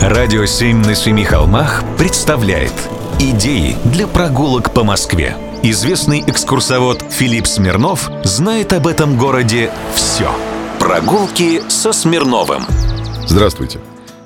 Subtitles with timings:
[0.00, 2.72] Радио «Семь на семи холмах» представляет
[3.18, 5.36] Идеи для прогулок по Москве.
[5.62, 10.34] Известный экскурсовод Филипп Смирнов знает об этом городе все.
[10.78, 12.62] Прогулки со Смирновым.
[13.26, 13.78] Здравствуйте.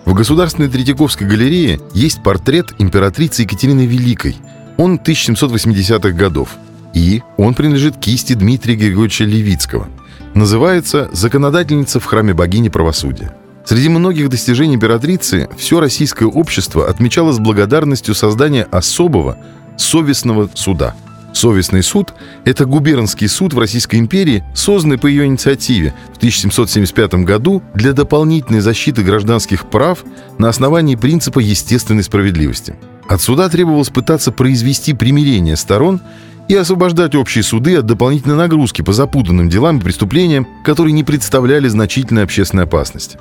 [0.04, 4.37] В Государственной Третьяковской галерее есть портрет императрицы Екатерины Великой.
[4.77, 6.51] Он 1780-х годов.
[6.95, 9.88] И он принадлежит кисти Дмитрия Григорьевича Левицкого.
[10.35, 13.35] Называется «Законодательница в храме богини правосудия».
[13.65, 19.38] Среди многих достижений императрицы все российское общество отмечало с благодарностью создание особого
[19.78, 20.95] совестного суда.
[21.32, 22.12] Совестный суд–
[22.45, 28.60] это губернский суд в Российской империи, созданный по ее инициативе в 1775 году для дополнительной
[28.60, 30.04] защиты гражданских прав
[30.38, 32.76] на основании принципа естественной справедливости.
[33.09, 36.01] От суда требовалось пытаться произвести примирение сторон
[36.48, 41.66] и освобождать общие суды от дополнительной нагрузки по запутанным делам и преступлениям, которые не представляли
[41.66, 43.18] значительной общественной опасности.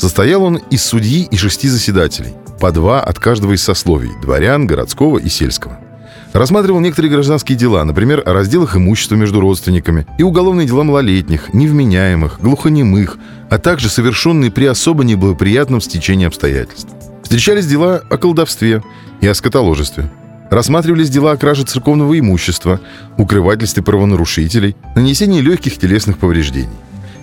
[0.00, 5.18] Состоял он из судьи и шести заседателей, по два от каждого из сословий– дворян, городского
[5.18, 5.78] и сельского.
[6.32, 12.40] Рассматривал некоторые гражданские дела, например, о разделах имущества между родственниками и уголовные дела малолетних, невменяемых,
[12.40, 13.18] глухонемых,
[13.50, 16.88] а также совершенные при особо неблагоприятном стечении обстоятельств.
[17.22, 18.82] Встречались дела о колдовстве
[19.20, 20.10] и о скотоложестве.
[20.50, 22.80] Рассматривались дела о краже церковного имущества,
[23.18, 26.70] укрывательстве правонарушителей, нанесении легких телесных повреждений.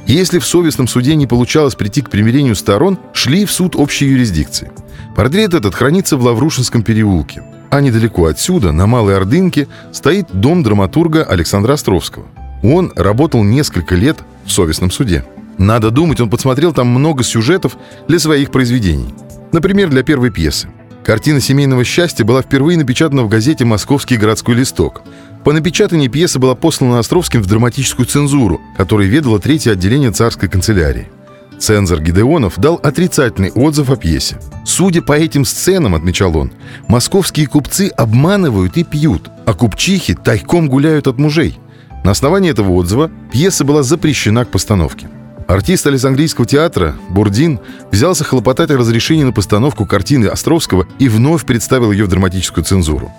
[0.08, 4.72] Если в совестном суде не получалось прийти к примирению сторон, шли в суд общей юрисдикции.
[5.18, 7.44] Портрет этот хранится в Лаврушинском переулке.
[7.70, 12.26] А недалеко отсюда, на Малой Ордынке, стоит дом драматурга Александра Островского.
[12.64, 15.26] Он работал несколько лет в совестном суде.
[15.58, 17.76] Надо думать, он подсмотрел там много сюжетов
[18.08, 19.14] для своих произведений.
[19.52, 20.70] Например, для первой пьесы.
[21.04, 25.04] Картина семейного счастья была впервые напечатана в газете «Московский городской листок».
[25.44, 31.10] По напечатании пьеса была послана Островским в драматическую цензуру, которой ведало третье отделение царской канцелярии.
[31.58, 34.38] Цензор Гидеонов дал отрицательный отзыв о пьесе.
[34.64, 36.52] «Судя по этим сценам,— отмечал он,—
[36.88, 41.60] московские купцы обманывают и пьют, а купчихи тайком гуляют от мужей».
[42.04, 45.10] На основании этого отзыва пьеса была запрещена к постановке.
[45.48, 47.60] Артист Александрийского театра Бурдин
[47.92, 53.12] взялся хлопотать о разрешении на постановку картины Островского и вновь представил ее в драматическую цензуру.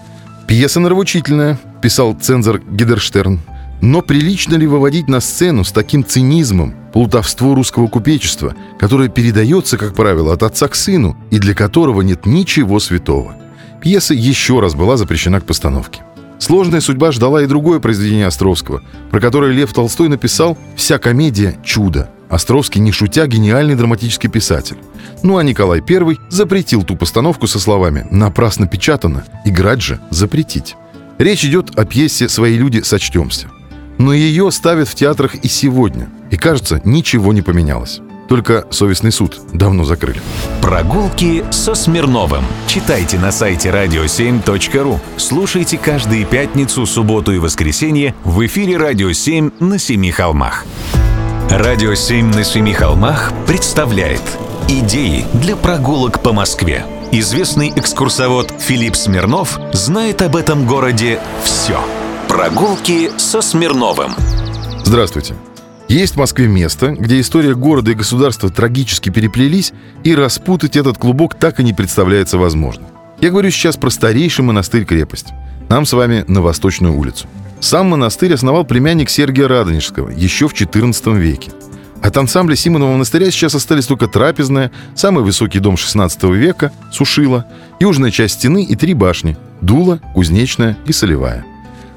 [0.48, 3.38] «Пьеса нравоучительная»,— писал цензор Гидерштерн.
[3.82, 9.94] «Но прилично ли выводить на сцену с таким цинизмом плутовство русского купечества, которое передается, как
[9.94, 13.36] правило, от отца к сыну и для которого нет ничего святого?»
[13.82, 16.00] Пьеса еще раз была запрещена к постановке.
[16.38, 22.10] Сложная судьба ждала и другое произведение Островского, про которое Лев Толстой написал «Вся комедия– чудо».
[22.28, 24.76] Островский, не шутя, гениальный драматический писатель.
[25.22, 30.76] Ну а Николай I запретил ту постановку со словами «напрасно печатано, играть же запретить».
[31.18, 33.48] Речь идет о пьесе «Свои люди, сочтемся».
[33.98, 36.08] Но ее ставят в театрах и сегодня.
[36.30, 38.00] И кажется, ничего не поменялось.
[38.28, 40.20] Только совестный суд давно закрыли.
[40.60, 42.44] Прогулки со Смирновым.
[42.66, 44.98] Читайте на сайте radio7.ru.
[45.16, 50.66] Слушайте каждые пятницу, субботу и воскресенье в эфире «Радио 7» на Семи холмах.
[51.50, 54.22] «Радио 7 на семи холмах» представляет
[54.68, 56.84] Идеи для прогулок по Москве.
[57.10, 61.80] Известный экскурсовод Филипп Смирнов знает об этом городе все.
[62.28, 64.12] Прогулки со Смирновым.
[64.84, 65.36] Здравствуйте.
[65.88, 69.72] Есть в Москве место, где история города и государства трагически переплелись,
[70.04, 72.88] и распутать этот клубок так и не представляется возможным.
[73.22, 75.28] Я говорю сейчас про старейший монастырь-крепость.
[75.70, 77.26] Нам с вами на Восточную улицу.
[77.60, 81.52] Сам монастырь основал племянник Сергия Радонежского еще в XIV веке.
[82.02, 87.46] От ансамбля Симонова монастыря сейчас остались только трапезная, самый высокий дом XVI века, сушила,
[87.80, 91.44] южная часть стены и три башни– дула, кузнечная и солевая.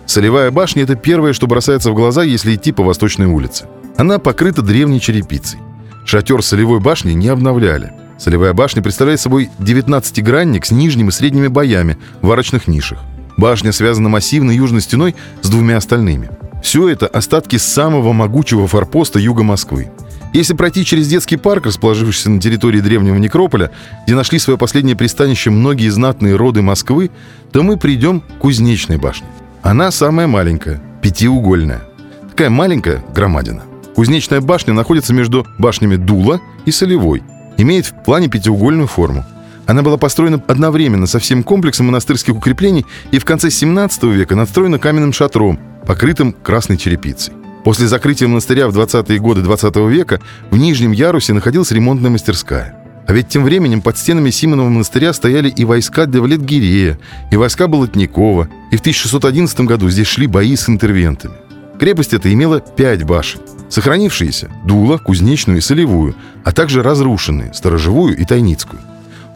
[0.06, 3.66] Солевая башня– это первое, что бросается в глаза, если идти по Восточной улице.
[3.98, 5.60] Она покрыта древней черепицей.
[6.06, 7.94] Шатер солевой башни не обновляли.
[8.18, 13.00] Солевая башня представляет собой 19-гранник с нижними и средними боями в арочных нишах.
[13.38, 16.30] Башня связана массивной южной стеной с двумя остальными.
[16.62, 19.92] Все это остатки самого могучего форпоста юга Москвы.
[20.34, 23.72] Если пройти через детский парк, расположившийся на территории древнего некрополя,
[24.06, 27.12] где нашли свое последнее пристанище многие знатные роды Москвы,
[27.52, 29.28] то мы придем к Кузнечной башне.
[29.62, 31.82] Она самая маленькая, пятиугольная.
[32.30, 33.64] Такая маленькая громадина.
[33.96, 37.24] Кузнечная башня находится между башнями Дула и Солевой.
[37.58, 39.26] Имеет в плане пятиугольную форму.
[39.68, 44.80] Она была построена одновременно со всем комплексом монастырских укреплений и в конце 17 века надстроена
[44.80, 47.34] каменным шатром, покрытым красной черепицей.
[47.64, 52.76] После закрытия монастыря в 20-е годы 20 века в нижнем ярусе находилась ремонтная мастерская.
[53.08, 56.98] А ведь тем временем под стенами Симонова монастыря стояли и войска Девлет-Гирея,
[57.32, 61.34] и войска Болотникова, и в 1611 году здесь шли бои с интервентами.
[61.80, 63.42] Крепость эта имела пять башен.
[63.72, 66.14] Сохранившиеся– Дула, Кузнечную и Солевую,
[66.44, 68.82] а также разрушенные– Сторожевую и Тайницкую.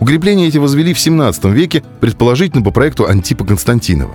[0.02, 4.14] Укрепления эти возвели в 17 веке, предположительно по проекту Антипа Константинова.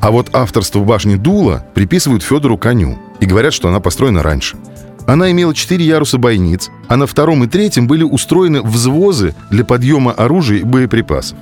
[0.00, 4.56] А вот авторство башни Дула приписывают Федору Коню и говорят, что она построена раньше.
[5.04, 10.12] Она имела четыре яруса бойниц, а на втором и третьем были устроены взвозы для подъема
[10.12, 11.38] оружия и боеприпасов.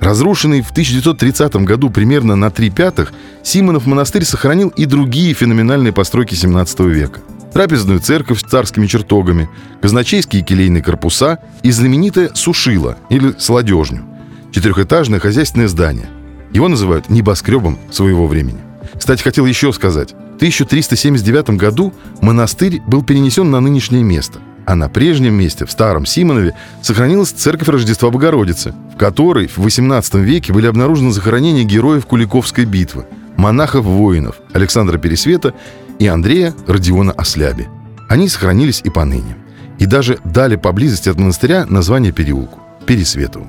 [0.00, 6.34] Разрушенный в 1930 году примерно на три пятых, Симонов монастырь сохранил и другие феноменальные постройки
[6.34, 7.20] 17 века.
[7.54, 9.48] Трапезную церковь с царскими чертогами,
[9.80, 14.02] казначейские келейные корпуса и знаменитое сушило или сладежню.
[14.50, 16.06] Четырехэтажное хозяйственное здание.
[16.52, 18.58] Его называют небоскребом своего времени.
[18.98, 20.12] Кстати, хотел еще сказать.
[20.12, 26.06] В 1379 году монастырь был перенесен на нынешнее место– а на прежнем месте, в Старом
[26.06, 32.64] Симонове, сохранилась церковь Рождества Богородицы, в которой в XVIII веке были обнаружены захоронения героев Куликовской
[32.64, 33.04] битвы,
[33.36, 35.54] монахов-воинов Александра Пересвета
[35.98, 37.68] и Андрея Родиона Осляби.
[38.08, 39.36] Они сохранились и поныне.
[39.78, 43.46] И даже дали поблизости от монастыря название переулку– Пересветову.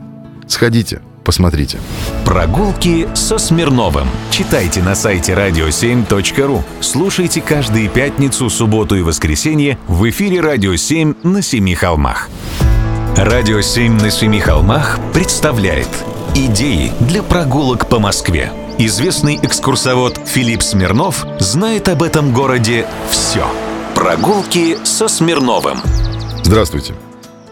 [0.48, 1.78] Сходите, посмотрите.
[2.24, 4.08] Прогулки со Смирновым.
[4.32, 6.62] Читайте на сайте radio7.ru.
[6.80, 12.30] Слушайте каждые пятницу, субботу и воскресенье в эфире «Радио 7» на Семи холмах.
[13.18, 15.90] «Радио 7» на Семи холмах представляет
[16.36, 18.52] Идеи для прогулок по Москве.
[18.78, 23.48] Известный экскурсовод Филипп Смирнов знает об этом городе все.
[23.96, 25.78] Прогулки со Смирновым.
[26.44, 26.94] Здравствуйте.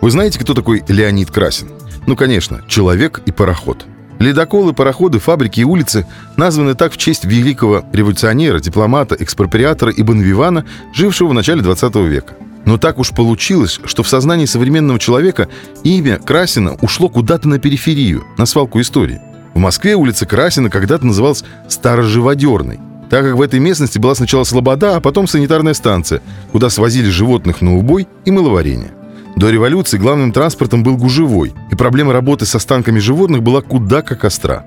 [0.02, 1.70] Вы знаете, кто такой Леонид Красин?
[2.08, 3.86] Ну, конечно, человек и пароход.
[4.20, 6.06] Ледоколы, пароходы, фабрики и улицы
[6.36, 12.34] названы так в честь великого революционера, дипломата, экспроприатора и Бонвивана, жившего в начале 20 века.
[12.66, 15.48] Но так уж получилось, что в сознании современного человека
[15.86, 19.22] имя Красина ушло куда-то на периферию, на свалку истории.
[19.54, 22.80] В Москве улица Красина когда-то называлась Староживодерной,
[23.10, 26.22] так как в этой местности была сначала слобода, а потом санитарная станция,
[26.52, 28.92] куда свозили животных на убой и мыловарение.
[29.36, 34.24] До революции главным транспортом был гужевой, и проблема работы с останками животных была куда как
[34.24, 34.64] остра.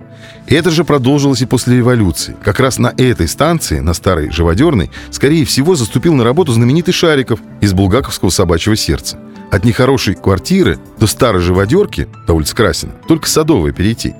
[0.48, 2.36] Это же продолжилось и после революции.
[2.42, 7.38] Как раз на этой станции, на старой живодерной, скорее всего, заступил на работу знаменитый Шариков
[7.60, 9.18] из Булгаковского собачьего сердца.
[9.52, 14.14] От нехорошей квартиры до старой живодерки, до улицы Красина, только Садовая перейти.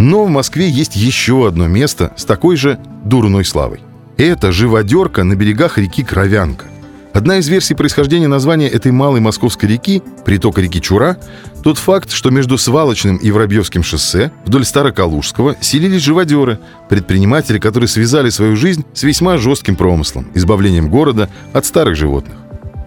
[0.00, 3.80] Но в Москве есть еще одно место с такой же дурной славой.
[4.16, 6.64] Это живодерка на берегах реки Кровянка.
[7.12, 11.18] Одна из версий происхождения названия этой малой московской реки, притока реки Чура,
[11.62, 16.58] тот факт, что между Свалочным и Воробьевским шоссе вдоль Старокалужского селились живодеры,
[16.88, 22.36] предприниматели, которые связали свою жизнь с весьма жестким промыслом, избавлением города от старых животных.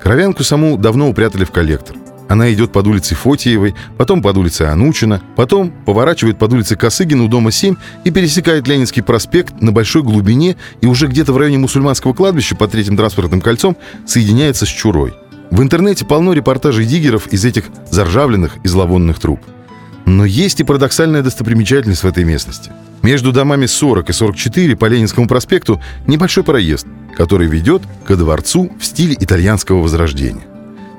[0.01, 1.95] Кровянку саму давно упрятали в коллектор.
[2.33, 7.27] Она идет под улицей Фотиевой, потом под улицей Анучина, потом поворачивает под улицей Косыгина у
[7.27, 7.75] дома 7
[8.06, 12.71] и пересекает Ленинский проспект на большой глубине и уже где-то в районе мусульманского кладбища под
[12.71, 13.77] третьим транспортным кольцом
[14.07, 15.13] соединяется с Чурой.
[15.51, 19.39] В интернете полно репортажей диггеров из этих заржавленных и зловонных труб.
[20.07, 22.71] Но есть и парадоксальная достопримечательность в этой местности.
[23.03, 28.83] Между домами 40 и 44 по Ленинскому проспекту небольшой проезд, который ведет ко дворцу в
[28.83, 30.41] стиле итальянского возрождения.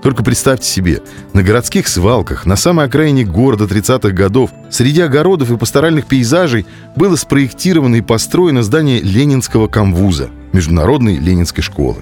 [0.04, 1.00] Только представьте себе,
[1.32, 7.16] на городских свалках, на самой окраине города 30-х годов, среди огородов и пасторальных пейзажей было
[7.16, 11.96] спроектировано и построено здание Ленинского камвуза, Международной Ленинской школы.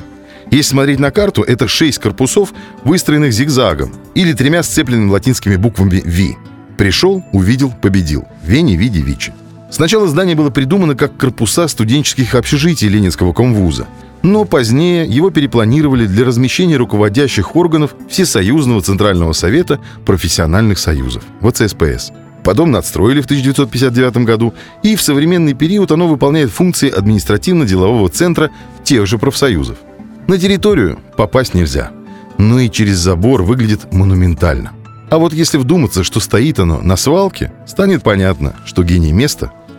[0.50, 2.52] Если смотреть на карту, это шесть корпусов,
[2.82, 6.36] выстроенных зигзагом или тремя сцепленными латинскими буквами «Ви».
[6.76, 8.24] Пришел, увидел, победил.
[8.44, 9.32] Вени, Види, Вичи.
[9.70, 13.86] Сначала здание было придумано как корпуса студенческих общежитий Ленинского комвуза
[14.22, 22.12] но позднее его перепланировали для размещения руководящих органов Всесоюзного Центрального Совета профессиональных союзов, ВЦСПС.
[22.44, 28.50] Потом надстроили в 1959 году, и в современный период оно выполняет функции административно-делового центра
[28.84, 29.78] тех же профсоюзов.
[30.26, 31.92] На территорию попасть нельзя,
[32.38, 34.72] но и через забор выглядит монументально.
[35.10, 39.52] А вот если вдуматься, что стоит оно на свалке, станет понятно, что гений места